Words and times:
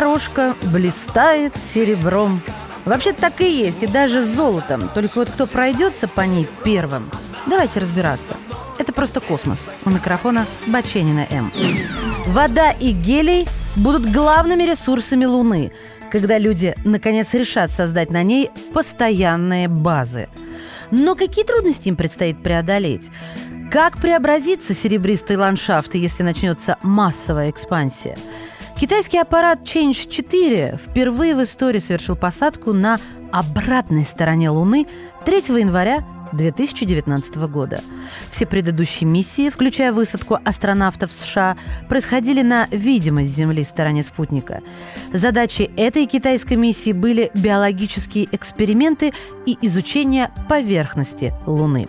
Дорожка 0.00 0.56
блистает 0.72 1.54
серебром. 1.58 2.40
Вообще 2.86 3.12
так 3.12 3.42
и 3.42 3.64
есть, 3.64 3.82
и 3.82 3.86
даже 3.86 4.24
золотом. 4.24 4.88
Только 4.94 5.18
вот 5.18 5.28
кто 5.28 5.46
пройдется 5.46 6.08
по 6.08 6.22
ней 6.22 6.48
первым, 6.64 7.10
давайте 7.46 7.80
разбираться. 7.80 8.34
Это 8.78 8.94
просто 8.94 9.20
космос. 9.20 9.68
У 9.84 9.90
микрофона 9.90 10.46
Баченина 10.68 11.26
М. 11.28 11.52
Вода 12.28 12.70
и 12.70 12.92
гелий 12.92 13.46
будут 13.76 14.10
главными 14.10 14.62
ресурсами 14.62 15.26
Луны, 15.26 15.70
когда 16.10 16.38
люди 16.38 16.74
наконец 16.86 17.34
решат 17.34 17.70
создать 17.70 18.10
на 18.10 18.22
ней 18.22 18.50
постоянные 18.72 19.68
базы. 19.68 20.30
Но 20.90 21.14
какие 21.14 21.44
трудности 21.44 21.88
им 21.88 21.96
предстоит 21.96 22.42
преодолеть? 22.42 23.10
Как 23.70 23.98
преобразится 23.98 24.72
серебристый 24.72 25.36
ландшафт, 25.36 25.94
если 25.94 26.22
начнется 26.22 26.78
массовая 26.82 27.50
экспансия? 27.50 28.16
Китайский 28.80 29.18
аппарат 29.18 29.60
Change 29.60 30.08
4 30.08 30.78
впервые 30.82 31.36
в 31.36 31.42
истории 31.42 31.80
совершил 31.80 32.16
посадку 32.16 32.72
на 32.72 32.98
обратной 33.30 34.04
стороне 34.04 34.48
Луны 34.48 34.86
3 35.26 35.60
января 35.60 36.02
2019 36.32 37.36
года. 37.48 37.80
Все 38.30 38.46
предыдущие 38.46 39.08
миссии, 39.08 39.50
включая 39.50 39.92
высадку 39.92 40.38
астронавтов 40.44 41.12
США, 41.12 41.56
происходили 41.88 42.42
на 42.42 42.68
видимой 42.70 43.26
с 43.26 43.30
Земли 43.30 43.64
стороне 43.64 44.02
спутника. 44.02 44.62
Задачи 45.12 45.70
этой 45.76 46.06
китайской 46.06 46.54
миссии 46.54 46.92
были 46.92 47.30
биологические 47.34 48.28
эксперименты 48.32 49.12
и 49.46 49.58
изучение 49.62 50.30
поверхности 50.48 51.34
Луны. 51.46 51.88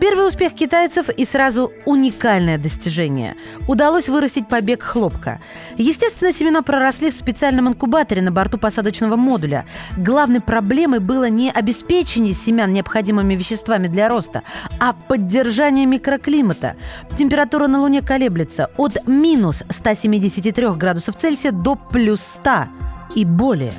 Первый 0.00 0.28
успех 0.28 0.54
китайцев 0.54 1.08
и 1.08 1.24
сразу 1.24 1.72
уникальное 1.84 2.58
достижение. 2.58 3.34
Удалось 3.68 4.08
вырастить 4.08 4.48
побег 4.48 4.82
хлопка. 4.82 5.40
Естественно, 5.76 6.32
семена 6.32 6.62
проросли 6.62 7.10
в 7.10 7.14
специальном 7.14 7.68
инкубаторе 7.68 8.22
на 8.22 8.32
борту 8.32 8.58
посадочного 8.58 9.16
модуля. 9.16 9.66
Главной 9.96 10.40
проблемой 10.40 11.00
было 11.00 11.28
не 11.28 11.50
обеспечение 11.50 12.32
семян 12.32 12.72
необходимыми 12.72 13.34
веществами 13.34 13.73
для 13.78 14.08
роста, 14.08 14.42
а 14.78 14.92
поддержание 14.92 15.86
микроклимата. 15.86 16.74
Температура 17.16 17.66
на 17.66 17.80
Луне 17.80 18.02
колеблется 18.02 18.70
от 18.76 19.06
минус 19.06 19.62
173 19.68 20.70
градусов 20.76 21.16
Цельсия 21.16 21.52
до 21.52 21.76
плюс 21.76 22.20
100 22.20 22.50
и 23.14 23.24
более. 23.24 23.72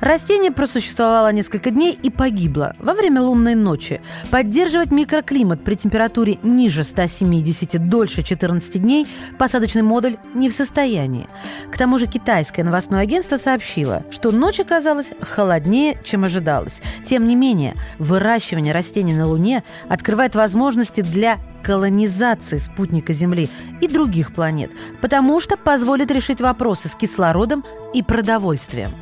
Растение 0.00 0.52
просуществовало 0.52 1.32
несколько 1.32 1.70
дней 1.70 1.98
и 2.02 2.10
погибло 2.10 2.74
во 2.78 2.94
время 2.94 3.22
лунной 3.22 3.54
ночи. 3.54 4.00
Поддерживать 4.30 4.90
микроклимат 4.90 5.64
при 5.64 5.74
температуре 5.74 6.38
ниже 6.42 6.84
170 6.84 7.88
дольше 7.88 8.22
14 8.22 8.80
дней 8.80 9.06
посадочный 9.38 9.82
модуль 9.82 10.16
не 10.34 10.48
в 10.48 10.54
состоянии. 10.54 11.28
К 11.70 11.78
тому 11.78 11.98
же 11.98 12.06
китайское 12.06 12.64
новостное 12.64 13.00
агентство 13.00 13.36
сообщило, 13.36 14.04
что 14.10 14.30
ночь 14.30 14.60
оказалась 14.60 15.12
холоднее, 15.20 15.98
чем 16.04 16.24
ожидалось. 16.24 16.80
Тем 17.04 17.26
не 17.26 17.34
менее, 17.34 17.74
выращивание 17.98 18.72
растений 18.72 19.14
на 19.14 19.26
Луне 19.26 19.64
открывает 19.88 20.34
возможности 20.34 21.00
для 21.00 21.38
колонизации 21.62 22.58
спутника 22.58 23.12
Земли 23.12 23.50
и 23.80 23.88
других 23.88 24.32
планет, 24.32 24.70
потому 25.00 25.40
что 25.40 25.56
позволит 25.56 26.10
решить 26.10 26.40
вопросы 26.40 26.88
с 26.88 26.94
кислородом 26.94 27.64
и 27.92 28.02
продовольствием. 28.02 28.92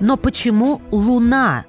Но 0.00 0.16
почему 0.16 0.80
Луна? 0.90 1.64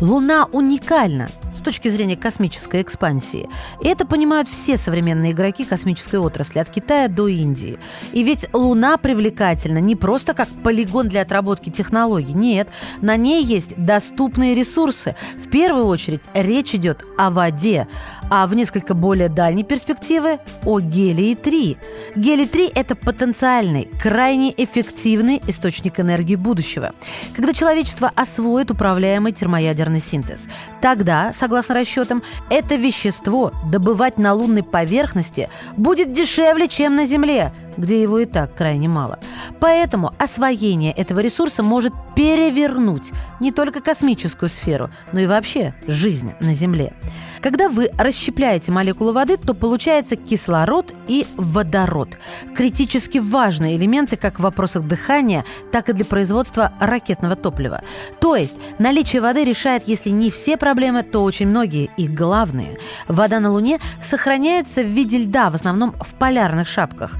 Луна 0.00 0.46
уникальна 0.52 1.28
точки 1.66 1.88
зрения 1.88 2.16
космической 2.16 2.80
экспансии. 2.80 3.48
И 3.82 3.88
это 3.88 4.06
понимают 4.06 4.48
все 4.48 4.76
современные 4.76 5.32
игроки 5.32 5.64
космической 5.64 6.20
отрасли, 6.20 6.60
от 6.60 6.70
Китая 6.70 7.08
до 7.08 7.26
Индии. 7.26 7.78
И 8.12 8.22
ведь 8.22 8.46
Луна 8.52 8.96
привлекательна 8.98 9.78
не 9.78 9.96
просто 9.96 10.32
как 10.32 10.48
полигон 10.62 11.08
для 11.08 11.22
отработки 11.22 11.70
технологий. 11.70 12.34
Нет, 12.34 12.68
на 13.02 13.16
ней 13.16 13.42
есть 13.42 13.76
доступные 13.76 14.54
ресурсы. 14.54 15.16
В 15.44 15.50
первую 15.50 15.86
очередь 15.86 16.20
речь 16.34 16.72
идет 16.74 17.04
о 17.18 17.30
воде, 17.30 17.88
а 18.30 18.46
в 18.46 18.54
несколько 18.54 18.94
более 18.94 19.28
дальней 19.28 19.64
перспективы 19.64 20.38
о 20.64 20.78
гелии-3. 20.78 21.76
Гелий-3– 22.14 22.72
это 22.76 22.94
потенциальный, 22.94 23.88
крайне 24.00 24.54
эффективный 24.56 25.42
источник 25.48 25.98
энергии 25.98 26.36
будущего. 26.36 26.92
Когда 27.34 27.52
человечество 27.52 28.12
освоит 28.14 28.70
управляемый 28.70 29.32
термоядерный 29.32 30.00
синтез, 30.00 30.42
тогда, 30.80 31.32
согласно 31.56 31.74
расчетам, 31.74 32.22
это 32.50 32.74
вещество 32.74 33.50
добывать 33.70 34.18
на 34.18 34.34
лунной 34.34 34.62
поверхности 34.62 35.48
будет 35.78 36.12
дешевле, 36.12 36.68
чем 36.68 36.96
на 36.96 37.06
Земле, 37.06 37.52
где 37.76 38.02
его 38.02 38.18
и 38.18 38.24
так 38.24 38.54
крайне 38.54 38.88
мало. 38.88 39.18
Поэтому 39.60 40.12
освоение 40.18 40.92
этого 40.92 41.20
ресурса 41.20 41.62
может 41.62 41.92
перевернуть 42.14 43.12
не 43.40 43.52
только 43.52 43.80
космическую 43.80 44.48
сферу, 44.48 44.90
но 45.12 45.20
и 45.20 45.26
вообще 45.26 45.74
жизнь 45.86 46.32
на 46.40 46.54
Земле. 46.54 46.94
Когда 47.42 47.68
вы 47.68 47.90
расщепляете 47.96 48.72
молекулы 48.72 49.12
воды, 49.12 49.36
то 49.36 49.54
получается 49.54 50.16
кислород 50.16 50.92
и 51.06 51.26
водород. 51.36 52.18
Критически 52.56 53.18
важные 53.18 53.76
элементы 53.76 54.16
как 54.16 54.38
в 54.38 54.42
вопросах 54.42 54.84
дыхания, 54.84 55.44
так 55.70 55.88
и 55.88 55.92
для 55.92 56.04
производства 56.04 56.72
ракетного 56.80 57.36
топлива. 57.36 57.82
То 58.20 58.34
есть 58.34 58.56
наличие 58.78 59.22
воды 59.22 59.44
решает, 59.44 59.86
если 59.86 60.10
не 60.10 60.30
все 60.30 60.56
проблемы, 60.56 61.02
то 61.02 61.22
очень 61.22 61.46
многие 61.48 61.90
и 61.96 62.08
главные. 62.08 62.78
Вода 63.06 63.38
на 63.38 63.52
Луне 63.52 63.78
сохраняется 64.02 64.82
в 64.82 64.86
виде 64.86 65.18
льда, 65.18 65.50
в 65.50 65.54
основном 65.54 65.94
в 66.00 66.14
полярных 66.14 66.66
шапках. 66.66 67.16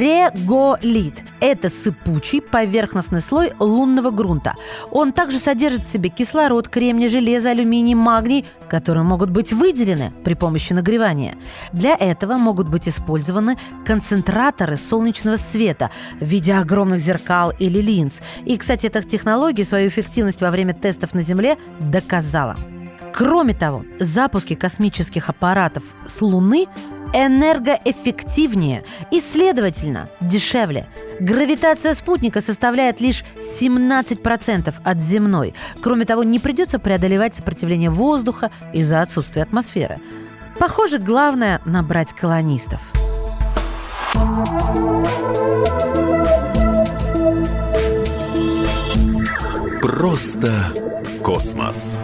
Реголит– 0.00 1.22
это 1.40 1.68
сыпучий 1.68 2.40
поверхностный 2.40 3.20
слой 3.20 3.52
лунного 3.58 4.10
грунта. 4.10 4.54
Он 4.90 5.12
также 5.12 5.38
содержит 5.38 5.82
в 5.82 5.92
себе 5.92 6.08
кислород, 6.08 6.68
кремний, 6.68 7.08
железо, 7.08 7.50
алюминий, 7.50 7.92
магний, 7.92 8.46
которые 8.70 9.04
могут 9.04 9.28
быть 9.28 9.52
выделены 9.52 10.10
при 10.24 10.32
помощи 10.32 10.72
нагревания. 10.72 11.36
Для 11.74 11.94
этого 11.94 12.38
могут 12.38 12.70
быть 12.70 12.88
использованы 12.88 13.58
концентраторы 13.84 14.78
солнечного 14.78 15.36
света 15.36 15.90
в 16.18 16.24
виде 16.24 16.54
огромных 16.54 17.00
зеркал 17.00 17.52
или 17.58 17.82
линз. 17.82 18.22
И, 18.46 18.56
кстати, 18.56 18.86
эта 18.86 19.02
технология 19.02 19.66
свою 19.66 19.88
эффективность 19.88 20.40
во 20.40 20.50
время 20.50 20.72
тестов 20.72 21.12
на 21.12 21.20
Земле 21.20 21.58
доказала. 21.78 22.56
Кроме 23.20 23.52
того, 23.52 23.84
запуски 23.98 24.54
космических 24.54 25.28
аппаратов 25.28 25.82
с 26.06 26.22
Луны 26.22 26.68
энергоэффективнее 27.12 28.82
и, 29.10 29.20
следовательно, 29.20 30.08
дешевле. 30.22 30.88
Гравитация 31.20 31.92
спутника 31.92 32.40
составляет 32.40 33.02
лишь 33.02 33.22
17% 33.60 34.74
от 34.82 35.00
земной. 35.02 35.52
Кроме 35.82 36.06
того, 36.06 36.24
не 36.24 36.38
придется 36.38 36.78
преодолевать 36.78 37.34
сопротивление 37.34 37.90
воздуха 37.90 38.50
из-за 38.72 39.02
отсутствия 39.02 39.42
атмосферы. 39.42 39.98
Похоже, 40.58 40.98
главное– 40.98 41.60
набрать 41.66 42.14
колонистов. 42.14 42.80
Просто 49.82 50.54
космос. 51.22 52.00